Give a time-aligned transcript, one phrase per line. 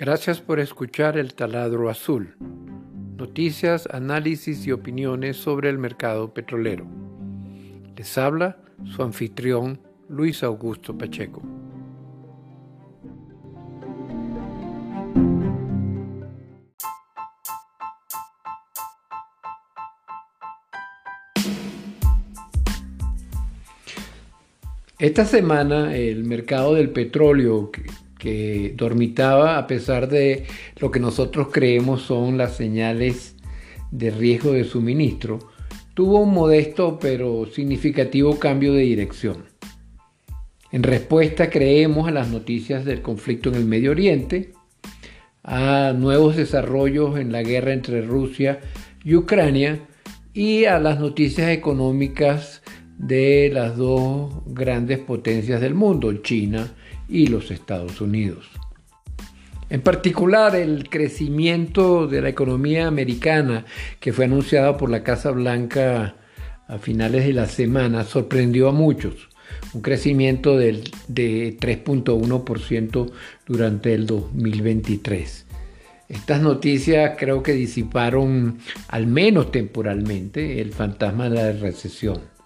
[0.00, 2.34] Gracias por escuchar el taladro azul.
[3.18, 6.86] Noticias, análisis y opiniones sobre el mercado petrolero.
[7.98, 11.42] Les habla su anfitrión Luis Augusto Pacheco.
[24.98, 27.70] Esta semana el mercado del petróleo
[28.20, 30.44] que dormitaba a pesar de
[30.78, 33.34] lo que nosotros creemos son las señales
[33.90, 35.40] de riesgo de suministro,
[35.94, 39.46] tuvo un modesto pero significativo cambio de dirección.
[40.70, 44.52] En respuesta creemos a las noticias del conflicto en el Medio Oriente,
[45.42, 48.60] a nuevos desarrollos en la guerra entre Rusia
[49.02, 49.80] y Ucrania
[50.32, 52.62] y a las noticias económicas
[52.98, 56.74] de las dos grandes potencias del mundo, China
[57.10, 58.48] y los Estados Unidos.
[59.68, 63.64] En particular, el crecimiento de la economía americana
[64.00, 66.16] que fue anunciado por la Casa Blanca
[66.66, 69.28] a finales de la semana sorprendió a muchos.
[69.72, 73.12] Un crecimiento de 3.1%
[73.46, 75.46] durante el 2023.
[76.08, 78.58] Estas noticias creo que disiparon,
[78.88, 82.39] al menos temporalmente, el fantasma de la recesión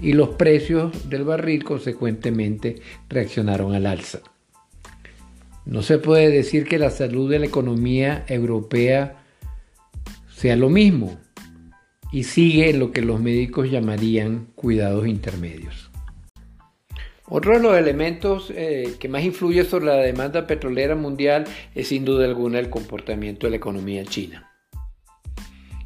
[0.00, 2.76] y los precios del barril consecuentemente
[3.08, 4.20] reaccionaron al alza.
[5.64, 9.24] No se puede decir que la salud de la economía europea
[10.34, 11.18] sea lo mismo
[12.12, 15.90] y sigue lo que los médicos llamarían cuidados intermedios.
[17.28, 22.04] Otro de los elementos eh, que más influye sobre la demanda petrolera mundial es sin
[22.04, 24.52] duda alguna el comportamiento de la economía china,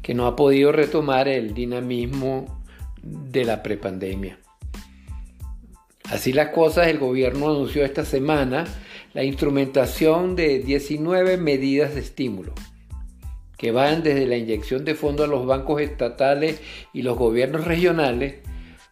[0.03, 2.60] que no ha podido retomar el dinamismo
[3.01, 4.39] de la prepandemia.
[6.09, 8.65] Así las cosas, el gobierno anunció esta semana
[9.13, 12.53] la instrumentación de 19 medidas de estímulo,
[13.57, 16.61] que van desde la inyección de fondos a los bancos estatales
[16.93, 18.39] y los gobiernos regionales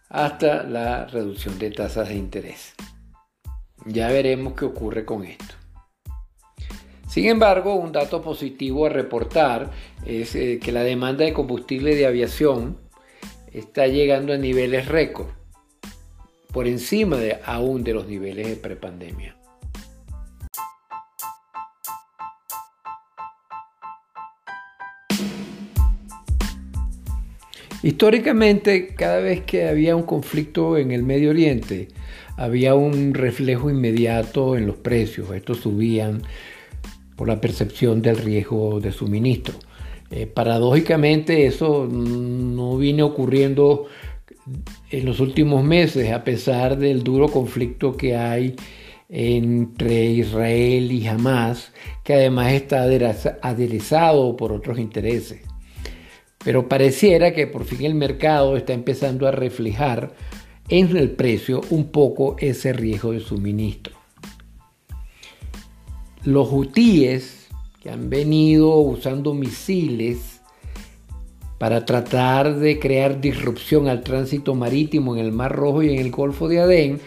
[0.08, 2.74] hasta la reducción de tasas de interés.
[3.86, 5.54] Ya veremos qué ocurre con esto.
[7.08, 9.70] Sin embargo, un dato positivo a reportar
[10.06, 12.78] es eh, que la demanda de combustible de aviación
[13.52, 15.28] está llegando a niveles récord,
[16.52, 19.36] por encima de, aún de los niveles de prepandemia.
[27.82, 31.88] Históricamente, cada vez que había un conflicto en el Medio Oriente,
[32.36, 35.30] había un reflejo inmediato en los precios.
[35.30, 36.22] Estos subían
[37.16, 39.54] por la percepción del riesgo de suministro.
[40.10, 43.86] Eh, paradójicamente eso no viene ocurriendo
[44.90, 48.56] en los últimos meses, a pesar del duro conflicto que hay
[49.08, 51.72] entre Israel y Hamas,
[52.02, 52.82] que además está
[53.42, 55.42] aderezado por otros intereses.
[56.42, 60.14] Pero pareciera que por fin el mercado está empezando a reflejar
[60.68, 63.94] en el precio un poco ese riesgo de suministro.
[66.24, 67.39] Los hutíes
[67.80, 70.40] que han venido usando misiles
[71.58, 76.10] para tratar de crear disrupción al tránsito marítimo en el Mar Rojo y en el
[76.10, 77.00] Golfo de Adén,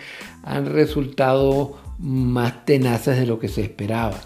[0.43, 4.19] han resultado más tenaces de lo que se esperaba.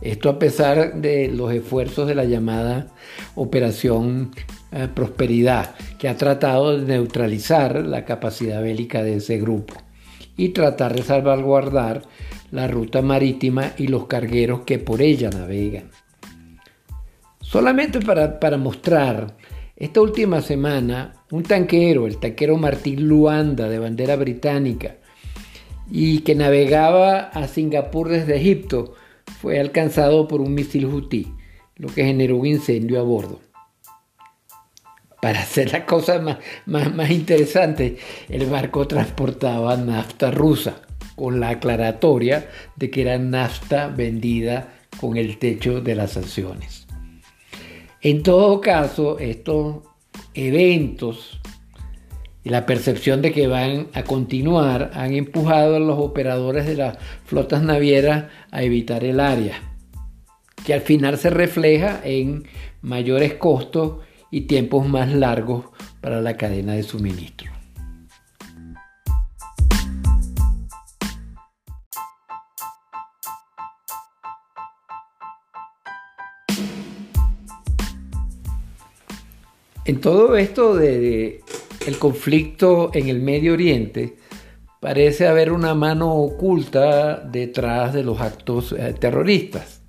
[0.00, 2.88] Esto a pesar de los esfuerzos de la llamada
[3.34, 4.30] Operación
[4.70, 9.74] eh, Prosperidad, que ha tratado de neutralizar la capacidad bélica de ese grupo
[10.36, 12.02] y tratar de salvaguardar
[12.50, 15.90] la ruta marítima y los cargueros que por ella navegan.
[17.40, 19.36] Solamente para, para mostrar,
[19.76, 24.96] esta última semana, un tanquero, el tanquero Martín Luanda de bandera británica,
[25.90, 28.94] y que navegaba a Singapur desde Egipto,
[29.40, 31.32] fue alcanzado por un misil hutí,
[31.76, 33.40] lo que generó un incendio a bordo.
[35.22, 37.98] Para hacer la cosa más, más, más interesante,
[38.28, 40.87] el barco transportaba nafta rusa
[41.18, 46.86] con la aclaratoria de que era nafta vendida con el techo de las sanciones.
[48.00, 49.78] En todo caso, estos
[50.34, 51.40] eventos
[52.44, 56.98] y la percepción de que van a continuar han empujado a los operadores de las
[57.24, 59.60] flotas navieras a evitar el área,
[60.64, 62.44] que al final se refleja en
[62.80, 63.98] mayores costos
[64.30, 65.66] y tiempos más largos
[66.00, 67.57] para la cadena de suministro.
[79.88, 81.42] En todo esto de,
[81.86, 84.16] el conflicto en el Medio Oriente,
[84.80, 89.80] parece haber una mano oculta detrás de los actos eh, terroristas.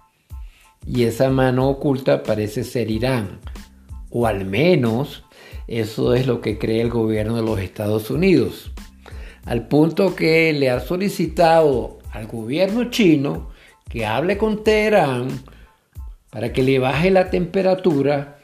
[0.87, 3.41] y esa mano oculta parece ser Irán,
[4.09, 5.25] o al menos
[5.67, 8.71] eso es lo que cree el gobierno de los Estados Unidos,
[9.43, 13.49] al punto que le ha solicitado al gobierno chino
[13.89, 15.27] que hable con Teherán
[16.29, 18.38] para que le baje la temperatura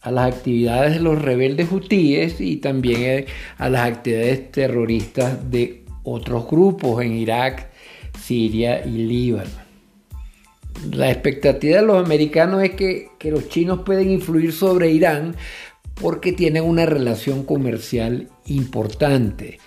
[0.00, 3.26] a las actividades de los rebeldes hutíes y también eh,
[3.58, 7.70] a las actividades terroristas de otros grupos en Irak,
[8.18, 9.50] Siria y Líbano.
[10.90, 15.36] La expectativa de los americanos es que, que los chinos pueden influir sobre Irán
[15.94, 19.58] porque tienen una relación comercial importante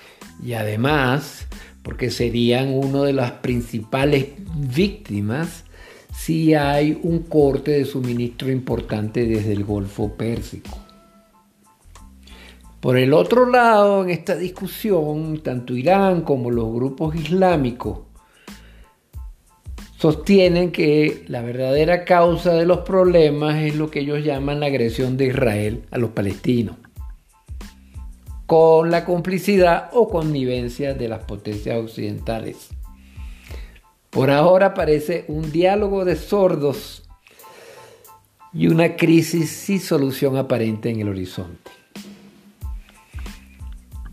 [0.44, 1.48] y además
[1.84, 5.66] porque serían una de las principales víctimas
[6.14, 10.78] si hay un corte de suministro importante desde el Golfo Pérsico.
[12.80, 18.00] Por el otro lado, en esta discusión, tanto Irán como los grupos islámicos
[19.98, 25.16] sostienen que la verdadera causa de los problemas es lo que ellos llaman la agresión
[25.16, 26.76] de Israel a los palestinos,
[28.46, 32.70] con la complicidad o connivencia de las potencias occidentales.
[34.14, 37.02] Por ahora parece un diálogo de sordos
[38.54, 41.72] y una crisis sin solución aparente en el horizonte.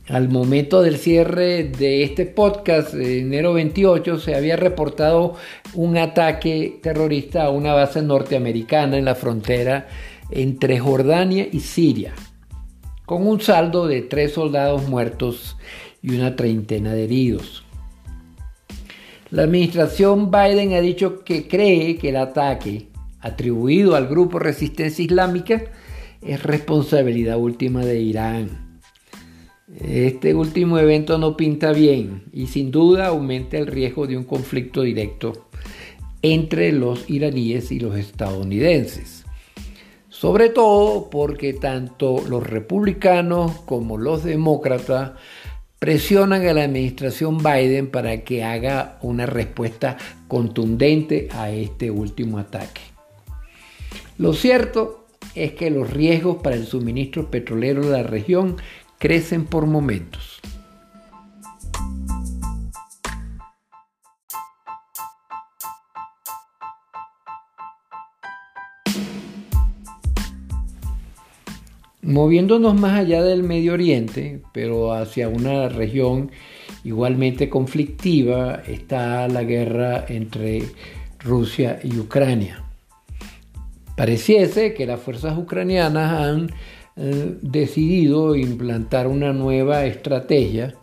[0.09, 5.37] Al momento del cierre de este podcast, de enero 28, se había reportado
[5.75, 9.87] un ataque terrorista a una base norteamericana en la frontera
[10.31, 12.15] entre Jordania y Siria,
[13.05, 15.59] con un saldo de tres soldados muertos
[16.03, 17.65] y una treintena de heridos.
[19.31, 22.89] La administración Biden ha dicho que cree que el ataque
[23.21, 25.63] atribuido al grupo Resistencia Islámica
[26.21, 28.81] es responsabilidad última de Irán.
[29.79, 34.83] Este último evento no pinta bien y sin duda aumenta el riesgo de un conflicto
[34.83, 35.49] directo
[36.23, 39.25] entre los iraníes y los estadounidenses.
[40.09, 45.13] Sobre todo porque tanto los republicanos como los demócratas
[45.81, 49.97] presionan a la administración Biden para que haga una respuesta
[50.29, 52.83] contundente a este último ataque.
[54.19, 58.57] Lo cierto es que los riesgos para el suministro petrolero de la región
[58.99, 60.40] crecen por momentos.
[72.11, 76.33] Moviéndonos más allá del Medio Oriente, pero hacia una región
[76.83, 80.65] igualmente conflictiva, está la guerra entre
[81.21, 82.65] Rusia y Ucrania.
[83.97, 86.51] Pareciese que las fuerzas ucranianas han
[86.97, 90.75] eh, decidido implantar una nueva estrategia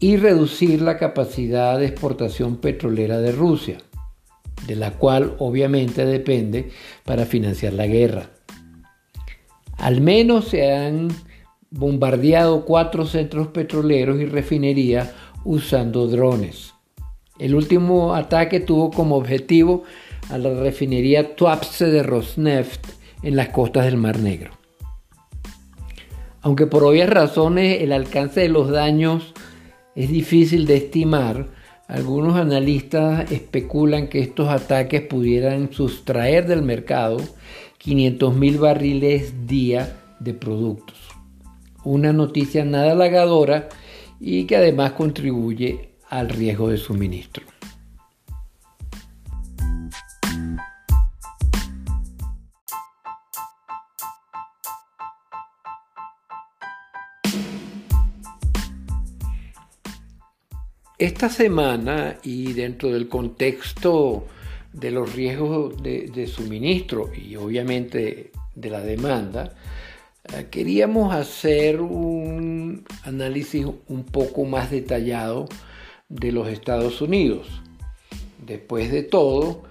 [0.00, 3.78] y reducir la capacidad de exportación petrolera de Rusia,
[4.66, 6.70] de la cual obviamente depende
[7.04, 8.31] para financiar la guerra.
[9.82, 11.08] Al menos se han
[11.72, 15.10] bombardeado cuatro centros petroleros y refinerías
[15.44, 16.72] usando drones.
[17.40, 19.82] El último ataque tuvo como objetivo
[20.30, 22.86] a la refinería Tuapse de Rosneft
[23.24, 24.52] en las costas del Mar Negro.
[26.42, 29.34] Aunque por obvias razones el alcance de los daños
[29.96, 31.48] es difícil de estimar,
[31.88, 37.16] algunos analistas especulan que estos ataques pudieran sustraer del mercado
[37.82, 40.96] 500 mil barriles día de productos.
[41.82, 43.68] Una noticia nada halagadora
[44.20, 47.44] y que además contribuye al riesgo de suministro.
[60.98, 64.24] Esta semana y dentro del contexto
[64.72, 69.54] de los riesgos de, suministro y obviamente de la demanda,
[70.32, 75.48] eh, queríamos hacer un análisis un poco más detallado
[76.08, 77.48] de los Estados Unidos.
[78.44, 79.62] Después de todo,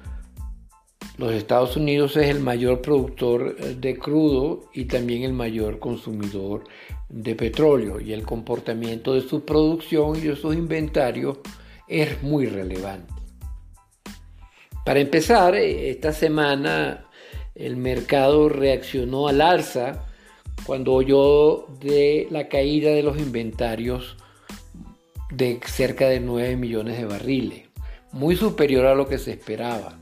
[1.18, 6.64] los Estados Unidos es el mayor productor eh, de crudo y también el mayor consumidor
[7.10, 11.40] de petróleo y el comportamiento de su producción y de sus inventarios
[11.88, 13.21] es muy relevante.
[14.86, 17.06] Para empezar, eh, esta semana
[17.56, 20.06] el mercado reaccionó al alza
[20.66, 24.18] cuando oyó de la caída de los inventarios
[25.32, 27.70] de cerca de 9 millones de barriles,
[28.12, 29.98] muy superior a lo que se esperaba.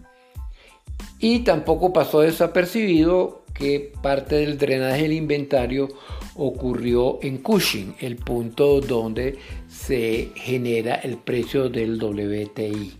[1.19, 5.89] Y tampoco pasó desapercibido que parte del drenaje del inventario
[6.35, 12.98] ocurrió en Cushing, el punto donde se genera el precio del WTI.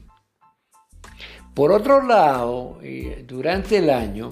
[1.59, 2.79] Por otro lado,
[3.27, 4.29] durante el año,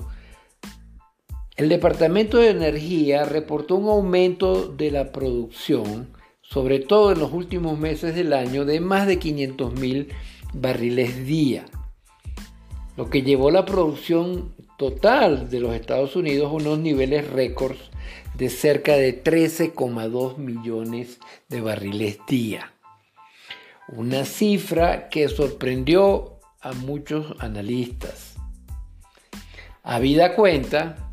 [1.57, 6.07] el Departamento de Energía reportó un aumento de la producción,
[6.41, 10.07] sobre todo en los últimos meses del año, de más de 500 mil
[10.53, 11.65] barriles día,
[12.95, 17.91] lo que llevó la producción total de los Estados Unidos a unos niveles récords
[18.35, 21.19] de cerca de 13,2 millones
[21.49, 22.71] de barriles día.
[23.89, 26.36] Una cifra que sorprendió
[26.67, 28.35] a muchos analistas.
[29.83, 31.11] Habida cuenta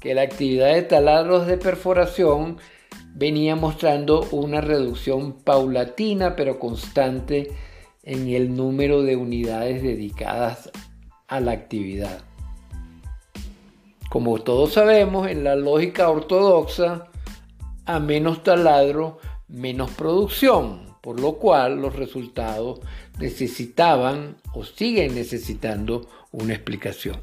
[0.00, 2.56] que la actividad de taladros de perforación
[3.14, 7.52] venía mostrando una reducción paulatina pero constante
[8.02, 10.70] en el número de unidades dedicadas
[11.28, 12.20] a la actividad.
[14.08, 17.08] Como todos sabemos, en la lógica ortodoxa,
[17.84, 19.18] a menos taladro,
[19.48, 22.80] menos producción, por lo cual los resultados
[23.18, 27.22] necesitaban o siguen necesitando una explicación.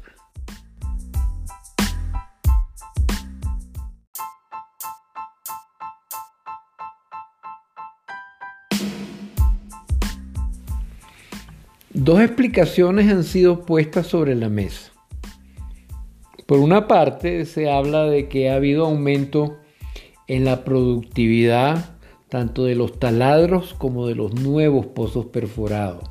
[11.94, 14.92] Dos explicaciones han sido puestas sobre la mesa.
[16.46, 19.58] Por una parte, se habla de que ha habido aumento
[20.26, 21.96] en la productividad
[22.32, 26.08] tanto de los taladros como de los nuevos pozos perforados,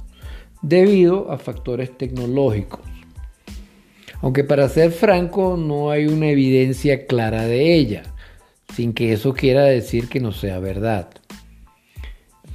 [0.62, 2.82] debido a factores tecnológicos.
[4.22, 8.04] Aunque para ser franco no hay una evidencia clara de ella,
[8.76, 11.10] sin que eso quiera decir que no sea verdad.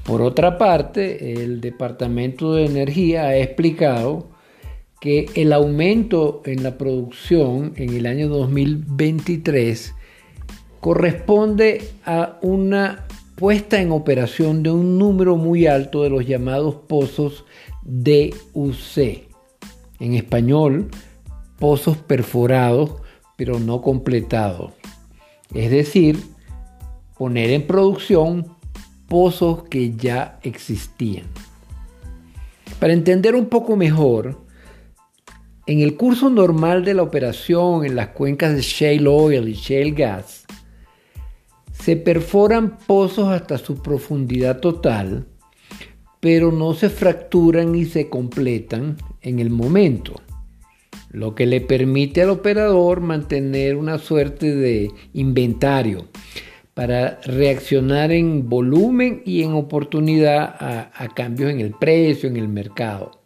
[0.05, 4.29] Por otra parte, el Departamento de Energía ha explicado
[5.01, 9.93] que el aumento en la producción en el año 2023
[10.79, 13.06] corresponde a una
[13.37, 17.45] puesta en operación de un número muy alto de los llamados pozos
[17.83, 19.27] DUC.
[20.01, 20.91] En español,
[21.59, 22.93] pozos perforados
[23.37, 24.73] pero no completados.
[25.55, 26.19] Es decir,
[27.17, 28.47] poner en producción
[29.09, 31.27] pozos que ya existían.
[32.81, 34.41] Para entender un poco mejor,
[35.67, 39.91] en el curso normal de la operación en las cuencas de shale oil y shale
[39.91, 40.47] gas,
[41.87, 45.25] se perforan pozos hasta su profundidad total,
[46.19, 50.21] pero no se fracturan ni se completan en el momento,
[51.13, 56.09] lo que le permite al operador mantener una suerte de inventario
[56.75, 60.57] para reaccionar en volumen y en oportunidad
[60.93, 63.21] a, cambios en el precio, en el mercado,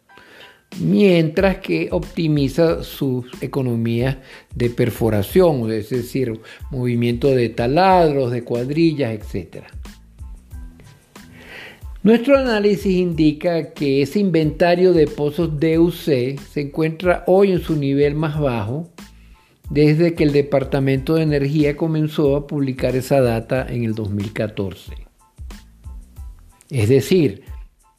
[0.79, 4.17] mientras que optimiza sus economías
[4.55, 9.65] de perforación, es decir, movimiento de taladros, de cuadrillas, etc.
[12.03, 18.15] Nuestro análisis indica que ese inventario de pozos DUC se encuentra hoy en su nivel
[18.15, 18.89] más bajo
[19.69, 24.93] desde que el Departamento de Energía comenzó a publicar esa data en el 2014.
[26.69, 27.43] Es decir,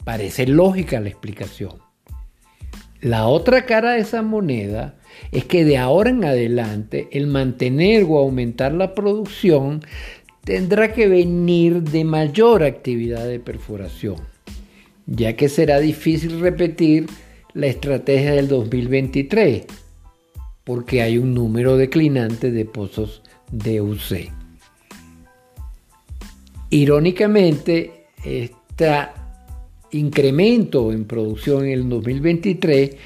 [0.05, 1.92] parece lógica la explicación.
[3.03, 4.95] La otra cara de esa moneda
[5.33, 9.85] es que de ahora en adelante el mantener o aumentar la producción
[10.45, 14.17] tendrá que venir de mayor actividad de perforación,
[15.07, 17.07] ya que será difícil repetir
[17.55, 19.67] la estrategia del 2023
[20.63, 24.31] porque hay un número declinante de pozos DUC.
[26.71, 28.89] Irónicamente, este
[29.93, 32.97] incremento en producción en el 2023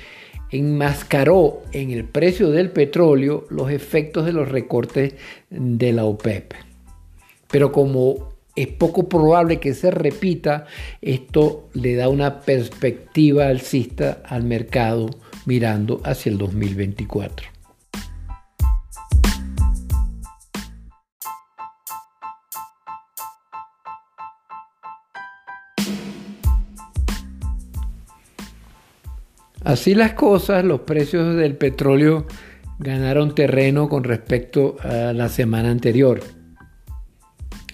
[0.50, 5.14] enmascaró en el precio del petróleo los efectos de los recortes
[5.50, 6.54] de la OPEP.
[7.50, 10.66] Pero como es poco probable que se repita,
[11.02, 15.10] esto le da una perspectiva alcista al mercado
[15.44, 17.55] mirando hacia el 2024.
[29.66, 32.25] Así las cosas, los precios del petróleo
[32.78, 36.20] ganaron terreno con respecto a la semana anterior.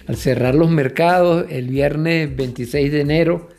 [0.07, 3.49] Al cerrar los mercados el viernes 26 de enero,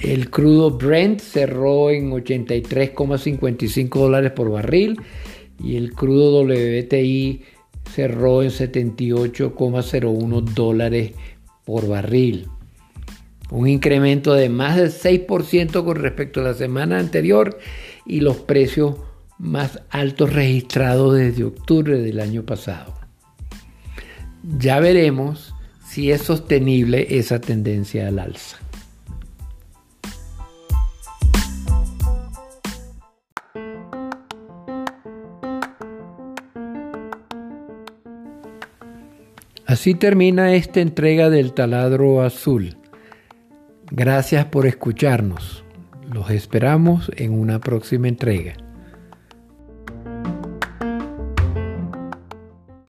[0.00, 4.98] el crudo Brent cerró en 83,55 dólares por barril
[5.62, 7.42] y el crudo WTI
[7.94, 11.12] cerró en 78,01 dólares
[11.66, 12.48] por barril
[13.50, 17.58] un incremento de más del 6% con respecto a la semana anterior
[18.04, 18.96] y los precios
[19.38, 22.94] más altos registrados desde octubre del año pasado.
[24.58, 25.54] Ya veremos
[25.86, 28.58] si es sostenible esa tendencia al alza.
[39.66, 42.76] Así termina esta entrega del taladro azul.
[43.96, 45.64] Gracias por escucharnos.
[46.12, 48.52] Los esperamos en una próxima entrega.